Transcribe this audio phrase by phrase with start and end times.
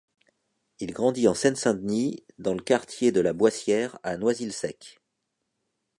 [0.79, 4.99] Il grandit en Seine-Saint-Denis dans le quartier de la Boissière à Noisy-le-Sec.